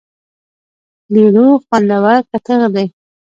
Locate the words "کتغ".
2.29-2.61